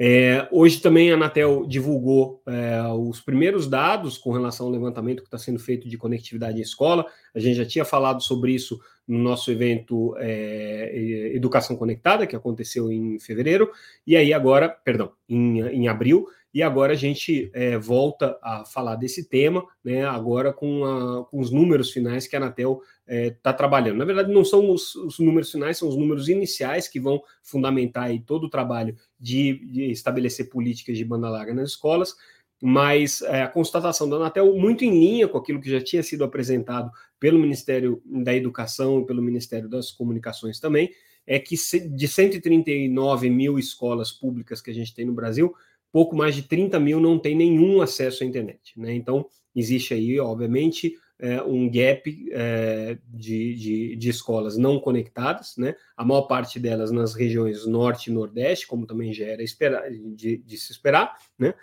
É, 0.00 0.46
hoje 0.52 0.80
também 0.80 1.10
a 1.10 1.14
Anatel 1.14 1.66
divulgou 1.66 2.40
é, 2.46 2.80
os 2.92 3.20
primeiros 3.20 3.66
dados 3.66 4.16
com 4.16 4.30
relação 4.30 4.66
ao 4.66 4.72
levantamento 4.72 5.22
que 5.22 5.26
está 5.26 5.38
sendo 5.38 5.58
feito 5.58 5.88
de 5.88 5.98
conectividade 5.98 6.56
em 6.56 6.62
escola. 6.62 7.04
A 7.34 7.40
gente 7.40 7.56
já 7.56 7.64
tinha 7.64 7.84
falado 7.84 8.22
sobre 8.22 8.52
isso 8.52 8.80
no 9.08 9.18
nosso 9.18 9.50
evento 9.50 10.14
é, 10.18 11.32
Educação 11.34 11.74
Conectada, 11.76 12.28
que 12.28 12.36
aconteceu 12.36 12.92
em 12.92 13.18
fevereiro, 13.18 13.72
e 14.06 14.14
aí 14.14 14.32
agora, 14.32 14.68
perdão, 14.68 15.12
em, 15.28 15.62
em 15.62 15.88
abril, 15.88 16.28
e 16.58 16.62
agora 16.62 16.92
a 16.92 16.96
gente 16.96 17.52
é, 17.54 17.78
volta 17.78 18.36
a 18.42 18.64
falar 18.64 18.96
desse 18.96 19.28
tema, 19.28 19.64
né, 19.84 20.04
agora 20.04 20.52
com, 20.52 20.84
a, 20.84 21.24
com 21.26 21.38
os 21.38 21.52
números 21.52 21.92
finais 21.92 22.26
que 22.26 22.34
a 22.34 22.40
Anatel 22.40 22.82
está 23.06 23.50
é, 23.50 23.52
trabalhando. 23.52 23.98
Na 23.98 24.04
verdade, 24.04 24.32
não 24.32 24.44
são 24.44 24.68
os, 24.68 24.92
os, 24.96 25.20
números 25.20 25.52
finais, 25.52 25.78
são 25.78 25.88
os 25.88 25.96
números 25.96 26.28
iniciais 26.28 26.88
que 26.88 26.98
vão 26.98 27.22
fundamentar 27.44 28.06
aí 28.06 28.18
todo 28.18 28.48
o 28.48 28.50
trabalho 28.50 28.96
de, 29.20 29.64
de 29.66 29.84
estabelecer 29.92 30.48
políticas 30.48 30.98
de 30.98 31.04
banda 31.04 31.30
larga 31.30 31.54
nas 31.54 31.70
escolas, 31.70 32.16
mas 32.60 33.22
é, 33.22 33.42
a 33.42 33.48
constatação 33.48 34.10
da 34.10 34.16
Anatel, 34.16 34.52
muito 34.56 34.84
em 34.84 34.90
linha 34.90 35.28
com 35.28 35.38
aquilo 35.38 35.60
que 35.60 35.70
já 35.70 35.80
tinha 35.80 36.02
sido 36.02 36.24
apresentado 36.24 36.90
pelo 37.20 37.38
Ministério 37.38 38.02
da 38.04 38.34
Educação 38.34 38.98
e 38.98 39.06
pelo 39.06 39.22
Ministério 39.22 39.68
das 39.68 39.92
Comunicações 39.92 40.58
também, 40.58 40.90
é 41.24 41.38
que 41.38 41.54
de 41.88 42.08
139 42.08 43.30
mil 43.30 43.60
escolas 43.60 44.10
públicas 44.10 44.60
que 44.60 44.72
a 44.72 44.74
gente 44.74 44.92
tem 44.92 45.04
no 45.04 45.12
Brasil, 45.12 45.54
pouco 45.92 46.16
mais 46.16 46.34
de 46.34 46.42
30 46.42 46.78
mil 46.78 47.00
não 47.00 47.18
tem 47.18 47.36
nenhum 47.36 47.80
acesso 47.80 48.22
à 48.22 48.26
internet. 48.26 48.78
Né? 48.78 48.94
Então, 48.94 49.26
existe 49.54 49.94
aí, 49.94 50.18
obviamente, 50.20 50.94
é, 51.18 51.42
um 51.42 51.68
gap 51.68 52.28
é, 52.32 52.96
de, 53.08 53.54
de, 53.54 53.96
de, 53.96 54.08
escolas 54.08 54.56
não 54.56 54.78
conectadas, 54.78 55.56
né? 55.56 55.74
a 55.96 56.04
maior 56.04 56.22
parte 56.22 56.60
delas 56.60 56.92
nas 56.92 57.14
regiões 57.14 57.66
norte 57.66 58.08
e 58.08 58.12
nordeste, 58.12 58.66
como 58.66 58.86
também 58.86 59.12
já 59.12 59.26
era 59.26 59.42
esperar, 59.42 59.90
de, 59.90 60.38
de 60.38 60.56
se 60.56 60.70
esperar, 60.70 61.16
né? 61.38 61.54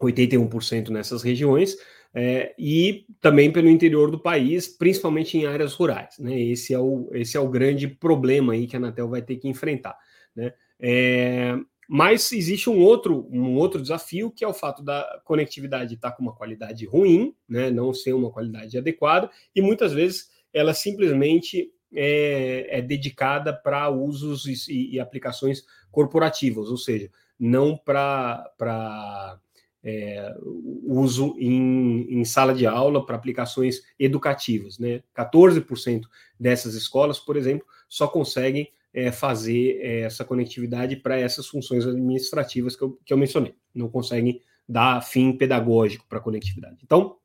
81% 0.00 0.90
nessas 0.90 1.22
regiões, 1.22 1.76
é, 2.14 2.54
e 2.56 3.06
também 3.20 3.50
pelo 3.50 3.68
interior 3.68 4.10
do 4.10 4.20
país, 4.20 4.68
principalmente 4.68 5.36
em 5.36 5.46
áreas 5.46 5.72
rurais. 5.72 6.16
Né? 6.18 6.40
Esse, 6.40 6.72
é 6.72 6.78
o, 6.78 7.08
esse 7.12 7.36
é 7.36 7.40
o 7.40 7.48
grande 7.48 7.88
problema 7.88 8.52
aí 8.52 8.66
que 8.66 8.76
a 8.76 8.78
Anatel 8.78 9.08
vai 9.08 9.20
ter 9.20 9.36
que 9.36 9.48
enfrentar. 9.48 9.96
Né? 10.34 10.52
É, 10.78 11.56
mas 11.88 12.32
existe 12.32 12.68
um 12.70 12.80
outro, 12.80 13.28
um 13.30 13.56
outro 13.56 13.80
desafio, 13.80 14.30
que 14.30 14.44
é 14.44 14.48
o 14.48 14.54
fato 14.54 14.82
da 14.82 15.20
conectividade 15.24 15.94
estar 15.94 16.12
com 16.12 16.22
uma 16.22 16.34
qualidade 16.34 16.86
ruim, 16.86 17.34
né, 17.48 17.70
não 17.70 17.92
ser 17.92 18.12
uma 18.12 18.30
qualidade 18.30 18.76
adequada, 18.78 19.30
e 19.54 19.60
muitas 19.60 19.92
vezes 19.92 20.30
ela 20.52 20.72
simplesmente 20.72 21.70
é, 21.94 22.78
é 22.78 22.82
dedicada 22.82 23.52
para 23.52 23.88
usos 23.90 24.46
e, 24.68 24.94
e, 24.94 25.00
aplicações 25.00 25.64
corporativas, 25.90 26.68
ou 26.68 26.76
seja, 26.76 27.10
não 27.38 27.76
para 27.76 29.38
é, 29.82 30.34
uso 30.84 31.36
em, 31.38 32.20
em, 32.20 32.24
sala 32.24 32.54
de 32.54 32.66
aula, 32.66 33.04
para 33.04 33.16
aplicações 33.16 33.82
educativas. 33.98 34.78
Né? 34.78 35.02
14% 35.16 36.02
dessas 36.38 36.74
escolas, 36.74 37.18
por 37.18 37.36
exemplo, 37.36 37.66
só 37.88 38.08
conseguem 38.08 38.72
é, 38.94 39.10
fazer 39.10 39.80
é, 39.82 40.00
essa 40.02 40.24
conectividade 40.24 40.96
para 40.96 41.18
essas 41.18 41.46
funções 41.46 41.84
administrativas 41.84 42.76
que 42.76 42.82
eu, 42.82 42.98
que 43.04 43.12
eu 43.12 43.18
mencionei. 43.18 43.54
Não 43.74 43.88
conseguem 43.88 44.40
dar 44.66 45.02
fim 45.02 45.36
pedagógico 45.36 46.06
para 46.08 46.18
a 46.18 46.22
conectividade. 46.22 46.78
Então, 46.82 47.16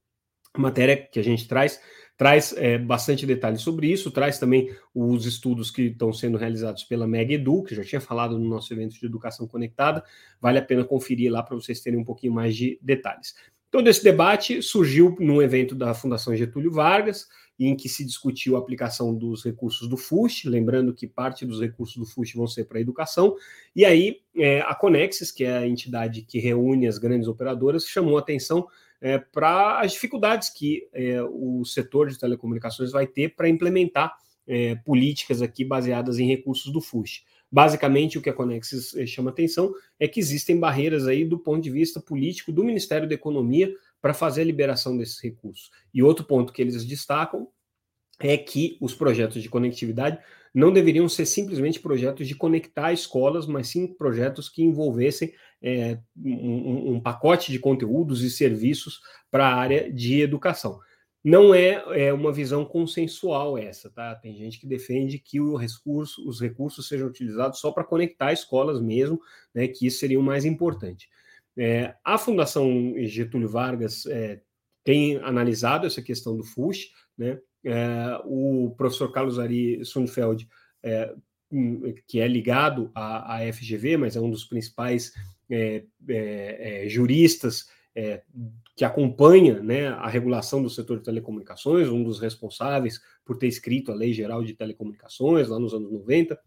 a 0.53 0.59
matéria 0.59 0.97
que 0.97 1.19
a 1.19 1.23
gente 1.23 1.47
traz 1.47 1.79
traz 2.19 2.53
é, 2.57 2.77
bastante 2.77 3.25
detalhes 3.25 3.61
sobre 3.61 3.87
isso, 3.87 4.11
traz 4.11 4.37
também 4.37 4.75
os 4.93 5.25
estudos 5.25 5.71
que 5.71 5.83
estão 5.83 6.11
sendo 6.11 6.37
realizados 6.37 6.83
pela 6.83 7.07
Mega 7.07 7.33
Edu, 7.33 7.63
que 7.63 7.73
já 7.73 7.81
tinha 7.81 8.01
falado 8.01 8.37
no 8.37 8.43
nosso 8.43 8.73
evento 8.73 8.99
de 8.99 9.05
educação 9.05 9.47
conectada, 9.47 10.03
vale 10.41 10.59
a 10.59 10.61
pena 10.61 10.83
conferir 10.83 11.31
lá 11.31 11.41
para 11.41 11.55
vocês 11.55 11.79
terem 11.79 11.97
um 11.97 12.03
pouquinho 12.03 12.33
mais 12.33 12.57
de 12.57 12.77
detalhes. 12.81 13.35
Todo 13.71 13.87
esse 13.87 14.03
debate 14.03 14.61
surgiu 14.61 15.15
num 15.19 15.41
evento 15.41 15.75
da 15.75 15.93
Fundação 15.93 16.35
Getúlio 16.35 16.71
Vargas, 16.71 17.27
em 17.59 17.75
que 17.75 17.89
se 17.89 18.05
discutiu 18.05 18.55
a 18.55 18.59
aplicação 18.59 19.13
dos 19.13 19.43
recursos 19.43 19.87
do 19.87 19.97
FUST, 19.97 20.47
lembrando 20.47 20.93
que 20.93 21.05
parte 21.05 21.45
dos 21.45 21.59
recursos 21.59 21.97
do 21.97 22.05
FUST 22.05 22.35
vão 22.37 22.47
ser 22.47 22.63
para 22.63 22.77
a 22.77 22.81
educação, 22.81 23.35
e 23.75 23.83
aí 23.83 24.21
é, 24.35 24.61
a 24.61 24.73
Conexis, 24.73 25.31
que 25.31 25.43
é 25.43 25.57
a 25.57 25.67
entidade 25.67 26.21
que 26.21 26.39
reúne 26.39 26.87
as 26.87 26.97
grandes 26.97 27.27
operadoras, 27.27 27.85
chamou 27.85 28.17
atenção 28.17 28.67
é, 29.01 29.17
para 29.17 29.81
as 29.81 29.91
dificuldades 29.91 30.49
que 30.49 30.87
é, 30.93 31.21
o 31.21 31.63
setor 31.65 32.09
de 32.09 32.17
telecomunicações 32.17 32.91
vai 32.91 33.05
ter 33.05 33.35
para 33.35 33.49
implementar 33.49 34.15
é, 34.47 34.75
políticas 34.75 35.41
aqui 35.41 35.63
baseadas 35.63 36.17
em 36.17 36.27
recursos 36.27 36.71
do 36.71 36.81
FUST. 36.81 37.25
Basicamente, 37.51 38.17
o 38.17 38.21
que 38.21 38.29
a 38.29 38.33
Conexis 38.33 38.95
é, 38.95 39.05
chama 39.05 39.31
atenção 39.31 39.73
é 39.99 40.07
que 40.07 40.19
existem 40.19 40.59
barreiras 40.59 41.07
aí 41.07 41.25
do 41.25 41.39
ponto 41.39 41.61
de 41.61 41.69
vista 41.69 41.99
político 41.99 42.51
do 42.51 42.63
Ministério 42.63 43.07
da 43.07 43.15
Economia 43.15 43.73
para 44.01 44.13
fazer 44.13 44.41
a 44.41 44.45
liberação 44.45 44.97
desses 44.97 45.19
recursos. 45.21 45.71
E 45.93 46.03
outro 46.03 46.25
ponto 46.25 46.53
que 46.53 46.61
eles 46.61 46.85
destacam 46.85 47.47
é 48.19 48.37
que 48.37 48.77
os 48.81 48.93
projetos 48.93 49.41
de 49.41 49.49
conectividade 49.49 50.19
não 50.53 50.73
deveriam 50.73 51.07
ser 51.07 51.25
simplesmente 51.25 51.79
projetos 51.79 52.27
de 52.27 52.35
conectar 52.35 52.91
escolas, 52.91 53.45
mas 53.45 53.67
sim 53.67 53.87
projetos 53.87 54.49
que 54.49 54.63
envolvessem 54.63 55.33
é, 55.61 55.99
um, 56.17 56.95
um, 56.95 56.99
pacote 56.99 57.51
de 57.51 57.59
conteúdos 57.59 58.23
e 58.23 58.29
serviços 58.29 58.99
para 59.29 59.47
a 59.47 59.55
área 59.55 59.91
de 59.91 60.21
educação. 60.21 60.79
Não 61.23 61.53
é, 61.53 61.83
é, 62.05 62.13
uma 62.13 62.31
visão 62.31 62.63
consensual 62.63 63.57
essa, 63.57 63.89
tá? 63.89 64.15
Tem 64.15 64.33
gente 64.35 64.57
que 64.57 64.65
defende 64.65 65.19
que 65.19 65.39
o 65.41 65.55
recurso, 65.55 66.25
os 66.27 66.39
recursos 66.39 66.87
sejam 66.87 67.07
utilizados 67.07 67.59
só 67.59 67.71
para 67.71 67.83
conectar 67.83 68.31
escolas 68.31 68.81
mesmo, 68.81 69.19
né? 69.53 69.67
Que 69.67 69.87
isso 69.87 69.99
seria 69.99 70.19
o 70.19 70.23
mais 70.23 70.45
importante. 70.45 71.09
É, 71.57 71.93
a 72.05 72.17
Fundação 72.17 72.93
Getúlio 72.99 73.49
Vargas 73.49 74.05
é, 74.05 74.41
tem 74.83 75.17
analisado 75.17 75.85
essa 75.85 76.01
questão 76.01 76.37
do 76.37 76.43
FUSH, 76.43 76.89
né? 77.17 77.39
É, 77.65 78.21
o 78.23 78.73
professor 78.77 79.11
Carlos 79.11 79.37
Ari 79.37 79.83
Sundfeld, 79.83 80.47
é, 80.81 81.13
hum, 81.51 81.93
que 82.07 82.21
é 82.21 82.27
ligado 82.29 82.89
à, 82.95 83.35
à, 83.35 83.53
FGV, 83.53 83.97
mas 83.97 84.15
é 84.15 84.21
um 84.21 84.31
dos 84.31 84.45
principais 84.45 85.11
é, 85.49 85.83
é, 87.99 88.23
que 88.77 88.85
acompanha 88.85 89.61
né, 89.61 89.89
a 89.89 90.07
regulação 90.07 90.63
do 90.63 90.69
setor 90.69 90.99
de 90.99 91.03
telecomunicações, 91.03 91.89
um 91.89 92.01
dos 92.01 92.17
responsáveis 92.17 93.01
por 93.25 93.37
ter 93.37 93.47
escrito 93.47 93.91
a 93.91 93.95
Lei 93.95 94.13
Geral 94.13 94.41
de 94.41 94.53
Telecomunicações 94.53 95.49
lá 95.49 95.59
nos 95.59 95.73
anos 95.73 95.91
90, 95.91 96.39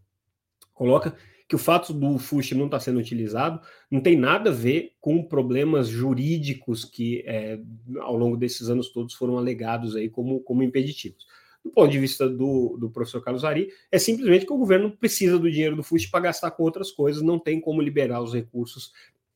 coloca 0.73 1.15
que 1.47 1.55
o 1.55 1.59
fato 1.59 1.93
do 1.93 2.19
FUSH 2.19 2.53
não 2.53 2.65
estar 2.65 2.79
tá 2.79 2.85
sendo 2.85 2.99
utilizado 2.99 3.61
não 3.91 4.01
tem 4.01 4.17
nada 4.17 4.49
a 4.49 4.53
ver 4.53 4.93
com 4.99 5.23
problemas 5.23 5.89
jurídicos 5.89 6.87
que 6.87 7.23
é, 7.27 7.61
ao 8.01 8.17
longo 8.17 8.39
desses 8.39 8.71
anos 8.71 8.89
todos 8.91 9.13
foram 9.13 9.37
alegados 9.37 9.95
aí 9.95 10.09
como, 10.09 10.41
como 10.41 10.63
impeditivos. 10.63 11.27
Do 11.63 11.71
ponto 11.71 11.91
de 11.91 11.99
vista 11.99 12.27
do, 12.29 12.79
do 12.81 12.91
professor 12.91 13.23
Carlos 13.23 13.45
Ari, 13.45 13.69
é 13.91 13.99
simplesmente 13.99 14.47
que 14.47 14.53
o 14.53 14.59
governo 14.59 14.97
precisa 14.97 15.39
do 15.39 15.51
dinheiro 15.51 15.77
do 15.77 15.83
FUSH 15.83 16.07
para 16.07 16.21
gastar 16.21 16.51
com 16.53 16.63
outras 16.63 16.91
coisas, 16.91 17.23
não 17.23 17.39
tem 17.39 17.61
como 17.61 17.83
liberar 17.83 18.23
os 18.23 18.33
recursos 18.33 18.91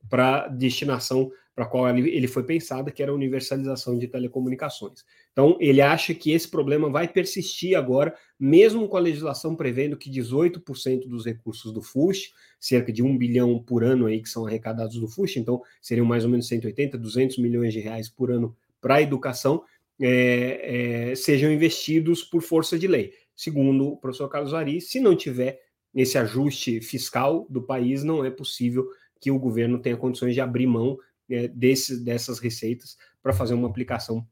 para 0.08 0.48
destinação 0.48 1.30
para 1.56 1.64
a 1.64 1.68
qual 1.68 1.88
ele 1.88 2.28
foi 2.28 2.42
pensado, 2.42 2.92
que 2.92 3.02
era 3.02 3.10
a 3.10 3.14
universalização 3.14 3.98
de 3.98 4.06
telecomunicações. 4.06 5.02
Então, 5.32 5.56
ele 5.58 5.80
acha 5.80 6.12
que 6.12 6.32
esse 6.32 6.46
problema 6.46 6.90
vai 6.90 7.08
persistir 7.08 7.78
agora, 7.78 8.14
mesmo 8.38 8.86
com 8.86 8.98
a 8.98 9.00
legislação 9.00 9.56
prevendo 9.56 9.96
que 9.96 10.10
18% 10.10 11.08
dos 11.08 11.24
recursos 11.24 11.72
do 11.72 11.80
FUSH, 11.80 12.30
cerca 12.60 12.92
de 12.92 13.02
1 13.02 13.16
bilhão 13.16 13.58
por 13.58 13.82
ano 13.82 14.04
aí 14.04 14.20
que 14.20 14.28
são 14.28 14.46
arrecadados 14.46 14.96
do 15.00 15.08
FUSH, 15.08 15.38
então 15.38 15.62
seriam 15.80 16.04
mais 16.04 16.24
ou 16.24 16.30
menos 16.30 16.46
180, 16.46 16.98
200 16.98 17.38
milhões 17.38 17.72
de 17.72 17.80
reais 17.80 18.10
por 18.10 18.30
ano 18.30 18.54
para 18.78 18.96
a 18.96 19.02
educação, 19.02 19.64
é, 19.98 21.10
é, 21.10 21.14
sejam 21.14 21.50
investidos 21.50 22.22
por 22.22 22.42
força 22.42 22.78
de 22.78 22.86
lei. 22.86 23.14
Segundo 23.34 23.92
o 23.92 23.96
professor 23.96 24.28
Carlos 24.28 24.52
Ari, 24.52 24.78
se 24.82 25.00
não 25.00 25.16
tiver 25.16 25.58
esse 25.94 26.18
ajuste 26.18 26.82
fiscal 26.82 27.46
do 27.48 27.62
país, 27.62 28.04
não 28.04 28.22
é 28.22 28.30
possível 28.30 28.86
que 29.18 29.30
o 29.30 29.38
governo 29.38 29.78
tenha 29.78 29.96
condições 29.96 30.34
de 30.34 30.42
abrir 30.42 30.66
mão 30.66 30.98
é, 31.30 31.48
desse, 31.48 32.04
dessas 32.04 32.38
receitas 32.38 32.96
para 33.22 33.32
fazer 33.32 33.54
uma 33.54 33.68
aplicação, 33.68 34.26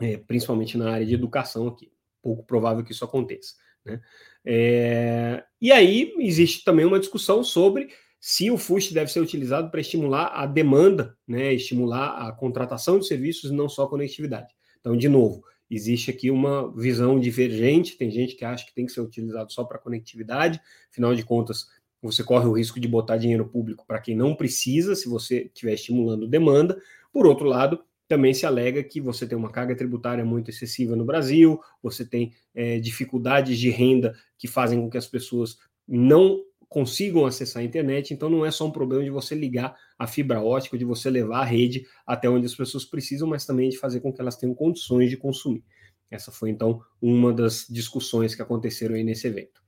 é, 0.00 0.16
principalmente 0.16 0.76
na 0.76 0.92
área 0.92 1.06
de 1.06 1.14
educação 1.14 1.68
aqui. 1.68 1.90
Pouco 2.22 2.44
provável 2.44 2.84
que 2.84 2.92
isso 2.92 3.04
aconteça. 3.04 3.54
Né? 3.84 4.00
É, 4.44 5.44
e 5.60 5.72
aí 5.72 6.14
existe 6.18 6.64
também 6.64 6.84
uma 6.84 7.00
discussão 7.00 7.42
sobre 7.42 7.88
se 8.20 8.50
o 8.50 8.58
FUST 8.58 8.92
deve 8.92 9.12
ser 9.12 9.20
utilizado 9.20 9.70
para 9.70 9.80
estimular 9.80 10.26
a 10.34 10.44
demanda, 10.44 11.16
né, 11.26 11.54
estimular 11.54 12.26
a 12.26 12.32
contratação 12.32 12.98
de 12.98 13.06
serviços 13.06 13.50
e 13.50 13.54
não 13.54 13.68
só 13.68 13.84
a 13.84 13.88
conectividade. 13.88 14.52
Então, 14.80 14.96
de 14.96 15.08
novo, 15.08 15.44
existe 15.70 16.10
aqui 16.10 16.30
uma 16.30 16.74
visão 16.74 17.20
divergente, 17.20 17.96
tem 17.96 18.10
gente 18.10 18.34
que 18.34 18.44
acha 18.44 18.66
que 18.66 18.74
tem 18.74 18.86
que 18.86 18.92
ser 18.92 19.00
utilizado 19.00 19.52
só 19.52 19.64
para 19.64 19.78
conectividade, 19.78 20.60
afinal 20.90 21.14
de 21.14 21.24
contas, 21.24 21.66
você 22.02 22.22
corre 22.22 22.46
o 22.46 22.52
risco 22.52 22.78
de 22.78 22.86
botar 22.86 23.16
dinheiro 23.16 23.46
público 23.46 23.84
para 23.86 24.00
quem 24.00 24.16
não 24.16 24.34
precisa, 24.34 24.94
se 24.94 25.08
você 25.08 25.42
estiver 25.42 25.74
estimulando 25.74 26.28
demanda. 26.28 26.80
Por 27.12 27.26
outro 27.26 27.46
lado, 27.46 27.80
também 28.06 28.32
se 28.32 28.46
alega 28.46 28.82
que 28.82 29.00
você 29.00 29.26
tem 29.26 29.36
uma 29.36 29.50
carga 29.50 29.76
tributária 29.76 30.24
muito 30.24 30.50
excessiva 30.50 30.96
no 30.96 31.04
Brasil, 31.04 31.60
você 31.82 32.04
tem 32.04 32.32
é, 32.54 32.80
dificuldades 32.80 33.58
de 33.58 33.68
renda 33.68 34.14
que 34.38 34.48
fazem 34.48 34.80
com 34.80 34.88
que 34.88 34.96
as 34.96 35.06
pessoas 35.06 35.58
não 35.86 36.40
consigam 36.68 37.24
acessar 37.24 37.62
a 37.62 37.64
internet, 37.64 38.12
então 38.12 38.28
não 38.28 38.44
é 38.44 38.50
só 38.50 38.66
um 38.66 38.70
problema 38.70 39.02
de 39.02 39.10
você 39.10 39.34
ligar 39.34 39.76
a 39.98 40.06
fibra 40.06 40.40
ótica, 40.40 40.76
de 40.76 40.84
você 40.84 41.08
levar 41.10 41.40
a 41.40 41.44
rede 41.44 41.86
até 42.06 42.28
onde 42.28 42.46
as 42.46 42.54
pessoas 42.54 42.84
precisam, 42.84 43.28
mas 43.28 43.46
também 43.46 43.70
de 43.70 43.78
fazer 43.78 44.00
com 44.00 44.12
que 44.12 44.20
elas 44.20 44.36
tenham 44.36 44.54
condições 44.54 45.08
de 45.08 45.16
consumir. 45.16 45.64
Essa 46.10 46.30
foi 46.30 46.50
então 46.50 46.80
uma 47.00 47.32
das 47.32 47.66
discussões 47.68 48.34
que 48.34 48.42
aconteceram 48.42 48.94
aí 48.94 49.04
nesse 49.04 49.26
evento. 49.26 49.62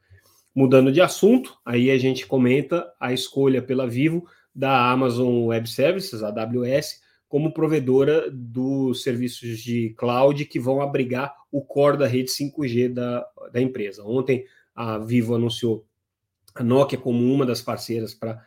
Mudando 0.54 0.90
de 0.92 1.00
assunto, 1.00 1.56
aí 1.64 1.90
a 1.90 1.98
gente 1.98 2.26
comenta 2.26 2.92
a 2.98 3.12
escolha 3.12 3.62
pela 3.62 3.86
Vivo 3.86 4.26
da 4.54 4.90
Amazon 4.90 5.46
Web 5.46 5.70
Services, 5.70 6.22
a 6.22 6.28
AWS, 6.28 7.00
como 7.28 7.54
provedora 7.54 8.28
dos 8.32 9.04
serviços 9.04 9.60
de 9.60 9.94
cloud 9.96 10.44
que 10.46 10.58
vão 10.58 10.82
abrigar 10.82 11.32
o 11.52 11.62
core 11.62 11.98
da 11.98 12.06
rede 12.06 12.30
5G 12.30 12.92
da, 12.92 13.24
da 13.52 13.60
empresa. 13.60 14.04
Ontem 14.04 14.44
a 14.74 14.98
Vivo 14.98 15.36
anunciou 15.36 15.86
a 16.54 16.64
Nokia 16.64 16.98
como 16.98 17.32
uma 17.32 17.46
das 17.46 17.62
parceiras 17.62 18.12
para 18.12 18.44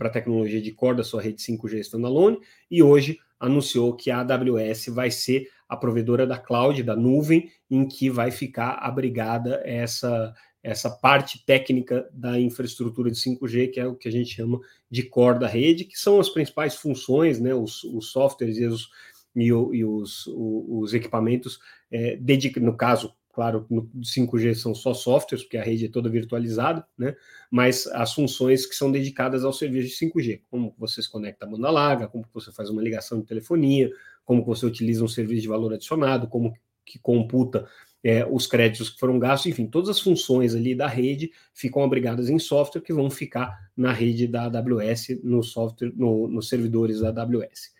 a 0.00 0.10
tecnologia 0.10 0.60
de 0.60 0.72
core 0.72 0.98
da 0.98 1.04
sua 1.04 1.22
rede 1.22 1.42
5G 1.42 1.78
standalone 1.78 2.38
e 2.70 2.82
hoje 2.82 3.18
anunciou 3.40 3.94
que 3.94 4.10
a 4.10 4.20
AWS 4.20 4.88
vai 4.88 5.10
ser 5.10 5.48
a 5.68 5.76
provedora 5.76 6.26
da 6.26 6.36
cloud, 6.38 6.82
da 6.82 6.96
nuvem, 6.96 7.50
em 7.70 7.86
que 7.86 8.10
vai 8.10 8.30
ficar 8.30 8.78
abrigada 8.80 9.62
essa, 9.64 10.34
essa 10.62 10.90
parte 10.90 11.44
técnica 11.44 12.08
da 12.12 12.38
infraestrutura 12.38 13.10
de 13.10 13.16
5G, 13.16 13.70
que 13.70 13.80
é 13.80 13.86
o 13.86 13.94
que 13.94 14.08
a 14.08 14.12
gente 14.12 14.34
chama 14.34 14.60
de 14.90 15.02
core 15.02 15.38
da 15.38 15.46
rede, 15.46 15.84
que 15.84 15.98
são 15.98 16.18
as 16.18 16.28
principais 16.28 16.74
funções, 16.74 17.40
né, 17.40 17.54
os, 17.54 17.84
os 17.84 18.10
softwares 18.10 18.58
e 18.58 18.66
os, 18.66 18.88
e, 19.36 19.46
e 19.46 19.84
os, 19.84 20.26
os, 20.26 20.94
equipamentos, 20.94 21.60
é, 21.90 22.16
dedica, 22.16 22.60
no 22.60 22.76
caso, 22.76 23.14
claro, 23.32 23.66
no 23.70 23.88
5G 24.00 24.54
são 24.54 24.74
só 24.74 24.92
softwares, 24.92 25.44
porque 25.44 25.58
a 25.58 25.62
rede 25.62 25.86
é 25.86 25.90
toda 25.90 26.08
virtualizada, 26.08 26.84
né, 26.98 27.14
mas 27.50 27.86
as 27.88 28.12
funções 28.12 28.66
que 28.66 28.74
são 28.74 28.90
dedicadas 28.90 29.44
ao 29.44 29.52
serviço 29.52 29.88
de 29.88 30.10
5G, 30.10 30.42
como 30.50 30.74
você 30.76 31.00
se 31.00 31.10
conecta 31.10 31.46
à 31.46 31.48
banda 31.48 31.70
larga, 31.70 32.08
como 32.08 32.24
você 32.34 32.50
faz 32.50 32.68
uma 32.68 32.82
ligação 32.82 33.20
de 33.20 33.26
telefonia, 33.26 33.90
como 34.24 34.44
você 34.44 34.66
utiliza 34.66 35.04
um 35.04 35.08
serviço 35.08 35.42
de 35.42 35.48
valor 35.48 35.72
adicionado, 35.72 36.26
como 36.26 36.52
que 36.84 36.98
computa 36.98 37.68
é, 38.02 38.26
os 38.26 38.46
créditos 38.46 38.90
que 38.90 38.98
foram 38.98 39.18
gastos, 39.18 39.50
enfim, 39.50 39.66
todas 39.66 39.88
as 39.88 40.00
funções 40.00 40.54
ali 40.54 40.74
da 40.74 40.86
rede 40.86 41.30
ficam 41.52 41.82
abrigadas 41.82 42.28
em 42.28 42.38
software 42.38 42.82
que 42.82 42.92
vão 42.92 43.10
ficar 43.10 43.58
na 43.76 43.92
rede 43.92 44.26
da 44.26 44.44
AWS, 44.44 45.20
no 45.22 45.42
software, 45.42 45.92
no, 45.94 46.28
nos 46.28 46.48
servidores 46.48 47.00
da 47.00 47.08
AWS. 47.08 47.72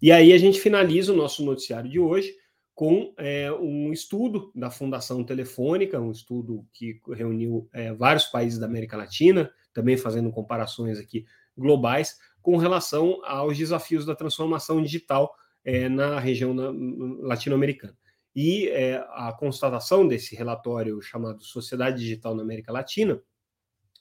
E 0.00 0.10
aí 0.10 0.32
a 0.32 0.38
gente 0.38 0.60
finaliza 0.60 1.12
o 1.12 1.16
nosso 1.16 1.44
noticiário 1.44 1.90
de 1.90 2.00
hoje 2.00 2.34
com 2.74 3.12
é, 3.18 3.52
um 3.52 3.92
estudo 3.92 4.50
da 4.54 4.70
Fundação 4.70 5.22
Telefônica, 5.22 6.00
um 6.00 6.10
estudo 6.10 6.66
que 6.72 7.00
reuniu 7.12 7.68
é, 7.72 7.92
vários 7.92 8.24
países 8.26 8.58
da 8.58 8.66
América 8.66 8.96
Latina, 8.96 9.50
também 9.72 9.96
fazendo 9.96 10.30
comparações 10.30 10.98
aqui 10.98 11.24
globais, 11.56 12.18
com 12.40 12.56
relação 12.56 13.20
aos 13.24 13.56
desafios 13.56 14.04
da 14.04 14.16
transformação 14.16 14.82
digital 14.82 15.34
é, 15.64 15.88
na 15.88 16.18
região 16.18 16.54
latino-americana. 17.20 17.96
E 18.34 18.68
é, 18.68 18.96
a 19.10 19.32
constatação 19.38 20.08
desse 20.08 20.34
relatório 20.34 21.00
chamado 21.02 21.42
Sociedade 21.44 21.98
Digital 21.98 22.34
na 22.34 22.42
América 22.42 22.72
Latina 22.72 23.20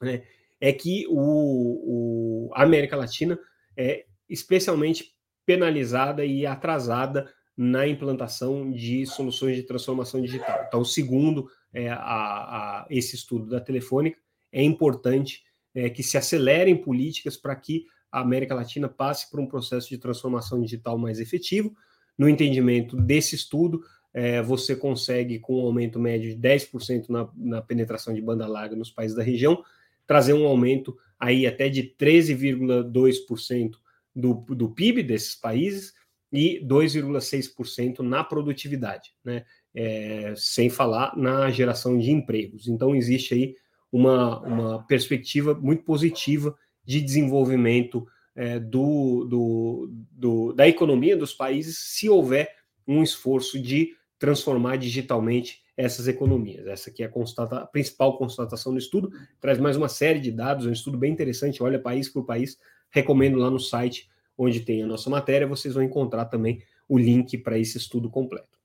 né, 0.02 0.24
é 0.60 0.72
que 0.72 1.06
o, 1.10 2.48
o, 2.48 2.54
a 2.54 2.64
América 2.64 2.96
Latina 2.96 3.38
é 3.76 4.06
especialmente 4.30 5.14
penalizada 5.46 6.24
e 6.24 6.46
atrasada 6.46 7.30
na 7.58 7.88
implantação 7.88 8.72
de 8.72 9.06
soluções 9.06 9.56
de 9.58 9.64
transformação 9.64 10.22
digital. 10.22 10.64
Então, 10.68 10.86
segundo 10.86 11.50
é, 11.74 11.90
a, 11.90 11.98
a, 11.98 12.88
esse 12.90 13.16
estudo 13.16 13.50
da 13.50 13.60
Telefônica, 13.60 14.18
é 14.52 14.64
importante 14.64 15.44
é, 15.76 15.90
que 15.90 16.04
se 16.04 16.18
acelerem 16.18 16.76
políticas 16.76 17.38
para 17.38 17.56
que 17.56 17.86
a 18.12 18.22
América 18.22 18.56
Latina 18.56 18.90
passe 18.90 19.30
por 19.30 19.40
um 19.40 19.48
processo 19.48 19.90
de 19.90 19.98
transformação 19.98 20.62
digital 20.62 20.98
mais 20.98 21.20
efetivo. 21.20 21.74
No 22.18 22.28
entendimento 22.28 22.96
desse 22.98 23.36
estudo, 23.36 23.82
é, 24.14 24.42
você 24.42 24.76
consegue, 24.76 25.40
com 25.40 25.62
um 25.62 25.66
aumento 25.66 26.00
médio 26.00 26.30
de 26.30 26.38
10% 26.38 27.10
na, 27.10 27.30
na 27.36 27.62
penetração 27.62 28.14
de 28.14 28.22
banda 28.22 28.48
larga 28.48 28.76
nos 28.76 28.92
países 28.92 29.16
da 29.16 29.24
região, 29.24 29.64
trazer 30.06 30.34
um 30.34 30.46
aumento 30.46 30.98
aí 31.20 31.46
até 31.48 31.70
de 31.70 31.96
13,2% 32.00 33.72
do, 34.16 34.34
do 34.50 34.70
PIB 34.70 35.04
desses 35.04 35.36
países 35.36 35.94
e 36.32 36.60
2,6% 36.66 38.00
na 38.00 38.24
produtividade, 38.24 39.14
né? 39.24 39.46
É, 39.74 40.34
sem 40.36 40.70
falar 40.70 41.16
na 41.16 41.50
geração 41.50 41.98
de 41.98 42.12
empregos. 42.12 42.68
Então, 42.68 42.94
existe 42.94 43.34
aí 43.34 43.56
uma, 43.90 44.40
uma 44.42 44.84
perspectiva 44.84 45.54
muito 45.54 45.84
positiva 45.84 46.58
de 46.84 47.00
desenvolvimento 47.00 48.06
é, 48.36 48.60
do, 48.60 49.26
do, 49.26 49.90
do, 50.12 50.54
da 50.54 50.68
economia 50.68 51.16
dos 51.16 51.34
países 51.34 51.78
se 51.78 52.10
houver 52.10 52.54
um 52.88 53.04
esforço 53.04 53.62
de 53.62 53.96
transformar 54.22 54.76
digitalmente 54.76 55.64
essas 55.76 56.08
economias. 56.08 56.68
Essa 56.68 56.92
aqui 56.92 57.02
é 57.02 57.08
a, 57.08 57.10
constata, 57.10 57.58
a 57.58 57.66
principal 57.66 58.20
constatação 58.20 58.72
do 58.72 58.78
estudo, 58.78 59.12
traz 59.40 59.58
mais 59.58 59.76
uma 59.76 59.90
série 59.90 60.20
de 60.20 60.32
dados, 60.32 60.68
é 60.68 60.70
um 60.70 60.74
estudo 60.74 60.96
bem 60.96 61.12
interessante, 61.12 61.64
olha 61.64 61.80
país 61.80 62.08
por 62.08 62.24
país, 62.24 62.56
recomendo 62.92 63.40
lá 63.40 63.50
no 63.50 63.60
site 63.60 64.08
onde 64.38 64.60
tem 64.60 64.84
a 64.84 64.86
nossa 64.86 65.10
matéria, 65.10 65.48
vocês 65.48 65.74
vão 65.74 65.82
encontrar 65.82 66.26
também 66.26 66.62
o 66.88 67.00
link 67.00 67.36
para 67.40 67.58
esse 67.58 67.80
estudo 67.80 68.12
completo. 68.12 68.60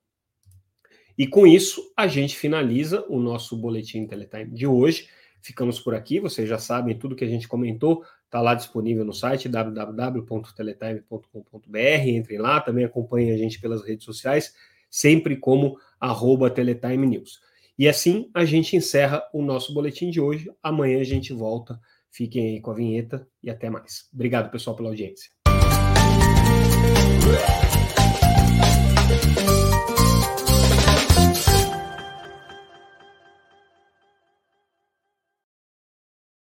E 1.17 1.27
com 1.27 1.47
isso, 1.47 1.91
a 1.97 2.07
gente 2.07 2.37
finaliza 2.37 3.07
o 3.09 3.19
nosso 3.19 3.57
boletim 3.57 4.07
Teletime 4.07 4.51
de 4.51 4.67
hoje. 4.67 5.09
Ficamos 5.41 5.81
por 5.81 5.95
aqui, 5.95 6.21
vocês 6.21 6.47
já 6.47 6.59
sabem, 6.59 6.99
tudo 6.99 7.17
que 7.17 7.25
a 7.25 7.29
gente 7.29 7.49
comentou 7.49 8.05
está 8.27 8.43
lá 8.43 8.55
disponível 8.55 9.07
no 9.07 9.15
site 9.15 9.49
www.teletime.com.br. 9.49 12.09
Entrem 12.09 12.39
lá, 12.39 12.61
também 12.61 12.85
acompanhem 12.85 13.33
a 13.33 13.39
gente 13.39 13.59
pelas 13.59 13.83
redes 13.83 14.05
sociais 14.05 14.53
sempre 14.91 15.37
como 15.37 15.77
arroba 16.01 16.51
Teletime 16.51 17.07
News. 17.07 17.41
E 17.79 17.89
assim 17.89 18.31
a 18.35 18.45
gente 18.45 18.77
encerra 18.77 19.23
o 19.33 19.43
nosso 19.43 19.75
boletim 19.75 20.11
de 20.11 20.21
hoje. 20.21 20.51
Amanhã 20.63 21.01
a 21.01 21.05
gente 21.05 21.33
volta. 21.33 21.79
Fiquem 22.11 22.47
aí 22.47 22.61
com 22.61 22.71
a 22.71 22.75
vinheta 22.75 23.29
e 23.43 23.51
até 23.51 23.69
mais. 23.69 24.09
Obrigado, 24.15 24.51
pessoal, 24.51 24.75
pela 24.75 24.89
audiência. 24.89 25.31